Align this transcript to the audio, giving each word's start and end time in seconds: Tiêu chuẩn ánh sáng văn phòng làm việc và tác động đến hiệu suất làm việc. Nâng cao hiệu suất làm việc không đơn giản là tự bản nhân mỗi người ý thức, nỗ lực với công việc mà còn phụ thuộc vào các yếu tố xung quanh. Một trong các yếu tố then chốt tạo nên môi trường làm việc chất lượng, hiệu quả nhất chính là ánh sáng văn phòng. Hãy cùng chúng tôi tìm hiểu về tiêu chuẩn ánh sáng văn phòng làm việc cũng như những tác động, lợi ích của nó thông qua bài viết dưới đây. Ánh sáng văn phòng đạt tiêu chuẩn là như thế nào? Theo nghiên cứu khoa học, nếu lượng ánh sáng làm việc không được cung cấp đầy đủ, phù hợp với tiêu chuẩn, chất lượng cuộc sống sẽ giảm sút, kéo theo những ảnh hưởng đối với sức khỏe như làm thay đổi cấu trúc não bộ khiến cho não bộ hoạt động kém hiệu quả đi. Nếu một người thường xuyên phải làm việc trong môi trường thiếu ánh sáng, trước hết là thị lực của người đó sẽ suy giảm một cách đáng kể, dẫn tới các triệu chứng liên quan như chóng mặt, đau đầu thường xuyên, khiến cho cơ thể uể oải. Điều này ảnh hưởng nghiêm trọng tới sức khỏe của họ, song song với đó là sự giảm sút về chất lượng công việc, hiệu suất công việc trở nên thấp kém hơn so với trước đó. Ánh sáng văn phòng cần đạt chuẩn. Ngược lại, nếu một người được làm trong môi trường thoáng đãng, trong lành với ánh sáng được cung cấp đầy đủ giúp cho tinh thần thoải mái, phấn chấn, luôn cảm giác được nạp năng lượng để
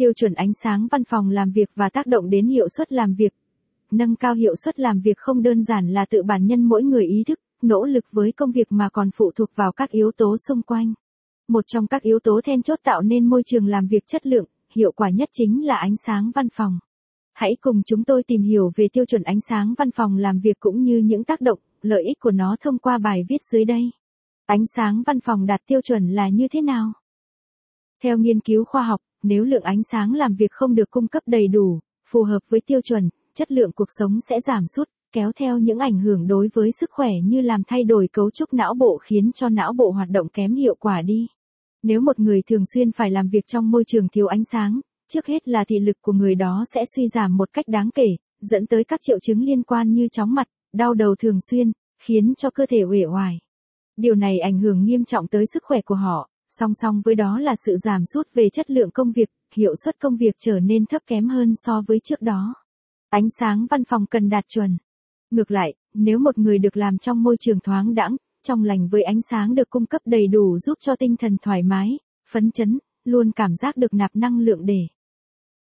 Tiêu 0.00 0.12
chuẩn 0.12 0.34
ánh 0.34 0.52
sáng 0.64 0.86
văn 0.90 1.04
phòng 1.04 1.30
làm 1.30 1.50
việc 1.50 1.70
và 1.76 1.88
tác 1.88 2.06
động 2.06 2.30
đến 2.30 2.46
hiệu 2.46 2.68
suất 2.68 2.92
làm 2.92 3.14
việc. 3.14 3.34
Nâng 3.90 4.16
cao 4.16 4.34
hiệu 4.34 4.54
suất 4.64 4.80
làm 4.80 5.00
việc 5.00 5.18
không 5.18 5.42
đơn 5.42 5.62
giản 5.62 5.88
là 5.88 6.06
tự 6.10 6.22
bản 6.22 6.46
nhân 6.46 6.62
mỗi 6.62 6.82
người 6.82 7.04
ý 7.06 7.24
thức, 7.26 7.40
nỗ 7.62 7.84
lực 7.84 8.04
với 8.12 8.32
công 8.32 8.52
việc 8.52 8.72
mà 8.72 8.88
còn 8.92 9.10
phụ 9.14 9.30
thuộc 9.36 9.48
vào 9.54 9.72
các 9.72 9.90
yếu 9.90 10.10
tố 10.16 10.36
xung 10.48 10.62
quanh. 10.62 10.94
Một 11.48 11.64
trong 11.66 11.86
các 11.86 12.02
yếu 12.02 12.18
tố 12.18 12.40
then 12.44 12.62
chốt 12.62 12.78
tạo 12.82 13.02
nên 13.02 13.26
môi 13.26 13.42
trường 13.46 13.66
làm 13.66 13.86
việc 13.86 14.06
chất 14.06 14.26
lượng, 14.26 14.44
hiệu 14.74 14.92
quả 14.92 15.10
nhất 15.10 15.28
chính 15.32 15.66
là 15.66 15.76
ánh 15.76 15.94
sáng 16.06 16.30
văn 16.34 16.48
phòng. 16.52 16.78
Hãy 17.32 17.56
cùng 17.60 17.82
chúng 17.86 18.04
tôi 18.04 18.22
tìm 18.22 18.42
hiểu 18.42 18.72
về 18.76 18.88
tiêu 18.92 19.04
chuẩn 19.04 19.22
ánh 19.22 19.40
sáng 19.48 19.74
văn 19.78 19.90
phòng 19.90 20.16
làm 20.16 20.38
việc 20.38 20.60
cũng 20.60 20.82
như 20.82 20.98
những 20.98 21.24
tác 21.24 21.40
động, 21.40 21.58
lợi 21.82 22.02
ích 22.02 22.18
của 22.20 22.30
nó 22.30 22.56
thông 22.60 22.78
qua 22.78 22.98
bài 22.98 23.24
viết 23.28 23.42
dưới 23.52 23.64
đây. 23.64 23.90
Ánh 24.46 24.66
sáng 24.76 25.02
văn 25.06 25.20
phòng 25.20 25.46
đạt 25.46 25.60
tiêu 25.66 25.80
chuẩn 25.80 26.08
là 26.08 26.28
như 26.28 26.48
thế 26.48 26.60
nào? 26.62 26.92
Theo 28.02 28.18
nghiên 28.18 28.40
cứu 28.40 28.64
khoa 28.64 28.82
học, 28.82 29.00
nếu 29.22 29.44
lượng 29.44 29.62
ánh 29.62 29.82
sáng 29.92 30.14
làm 30.14 30.34
việc 30.34 30.50
không 30.50 30.74
được 30.74 30.90
cung 30.90 31.08
cấp 31.08 31.22
đầy 31.26 31.48
đủ, 31.48 31.80
phù 32.08 32.22
hợp 32.22 32.40
với 32.48 32.60
tiêu 32.66 32.80
chuẩn, 32.80 33.08
chất 33.34 33.52
lượng 33.52 33.72
cuộc 33.72 33.88
sống 33.98 34.18
sẽ 34.28 34.40
giảm 34.40 34.66
sút, 34.66 34.88
kéo 35.12 35.32
theo 35.36 35.58
những 35.58 35.78
ảnh 35.78 36.00
hưởng 36.00 36.26
đối 36.26 36.48
với 36.54 36.70
sức 36.80 36.90
khỏe 36.92 37.10
như 37.24 37.40
làm 37.40 37.62
thay 37.66 37.84
đổi 37.84 38.08
cấu 38.12 38.30
trúc 38.30 38.52
não 38.52 38.74
bộ 38.74 38.98
khiến 39.02 39.30
cho 39.34 39.48
não 39.48 39.72
bộ 39.72 39.90
hoạt 39.90 40.08
động 40.08 40.28
kém 40.28 40.54
hiệu 40.54 40.74
quả 40.74 41.02
đi. 41.02 41.26
Nếu 41.82 42.00
một 42.00 42.18
người 42.18 42.42
thường 42.42 42.66
xuyên 42.74 42.92
phải 42.92 43.10
làm 43.10 43.28
việc 43.28 43.46
trong 43.46 43.70
môi 43.70 43.84
trường 43.86 44.08
thiếu 44.08 44.26
ánh 44.26 44.42
sáng, 44.52 44.80
trước 45.12 45.26
hết 45.26 45.48
là 45.48 45.64
thị 45.68 45.78
lực 45.78 45.96
của 46.00 46.12
người 46.12 46.34
đó 46.34 46.64
sẽ 46.74 46.84
suy 46.96 47.08
giảm 47.08 47.36
một 47.36 47.48
cách 47.52 47.68
đáng 47.68 47.90
kể, 47.94 48.08
dẫn 48.40 48.66
tới 48.66 48.84
các 48.84 49.00
triệu 49.02 49.18
chứng 49.18 49.42
liên 49.42 49.62
quan 49.62 49.92
như 49.92 50.08
chóng 50.08 50.34
mặt, 50.34 50.46
đau 50.72 50.94
đầu 50.94 51.14
thường 51.18 51.40
xuyên, 51.50 51.72
khiến 52.02 52.34
cho 52.36 52.50
cơ 52.50 52.66
thể 52.66 52.84
uể 52.84 53.04
oải. 53.04 53.38
Điều 53.96 54.14
này 54.14 54.38
ảnh 54.38 54.58
hưởng 54.58 54.84
nghiêm 54.84 55.04
trọng 55.04 55.28
tới 55.28 55.44
sức 55.46 55.62
khỏe 55.64 55.80
của 55.80 55.94
họ, 55.94 56.29
song 56.50 56.74
song 56.74 57.02
với 57.04 57.14
đó 57.14 57.38
là 57.38 57.54
sự 57.66 57.76
giảm 57.76 58.06
sút 58.06 58.28
về 58.34 58.48
chất 58.52 58.70
lượng 58.70 58.90
công 58.90 59.12
việc, 59.12 59.30
hiệu 59.54 59.74
suất 59.84 60.00
công 60.00 60.16
việc 60.16 60.34
trở 60.38 60.60
nên 60.60 60.86
thấp 60.86 61.02
kém 61.06 61.28
hơn 61.28 61.54
so 61.56 61.82
với 61.86 61.98
trước 62.04 62.22
đó. 62.22 62.54
Ánh 63.08 63.28
sáng 63.40 63.66
văn 63.70 63.84
phòng 63.84 64.06
cần 64.06 64.28
đạt 64.28 64.44
chuẩn. 64.48 64.78
Ngược 65.30 65.50
lại, 65.50 65.74
nếu 65.94 66.18
một 66.18 66.38
người 66.38 66.58
được 66.58 66.76
làm 66.76 66.98
trong 66.98 67.22
môi 67.22 67.36
trường 67.40 67.60
thoáng 67.60 67.94
đãng, 67.94 68.16
trong 68.42 68.64
lành 68.64 68.88
với 68.88 69.02
ánh 69.02 69.20
sáng 69.30 69.54
được 69.54 69.70
cung 69.70 69.86
cấp 69.86 70.02
đầy 70.04 70.26
đủ 70.26 70.58
giúp 70.58 70.78
cho 70.80 70.96
tinh 70.96 71.16
thần 71.16 71.36
thoải 71.42 71.62
mái, 71.62 71.98
phấn 72.30 72.50
chấn, 72.50 72.78
luôn 73.04 73.30
cảm 73.32 73.56
giác 73.56 73.76
được 73.76 73.94
nạp 73.94 74.16
năng 74.16 74.38
lượng 74.38 74.66
để 74.66 74.86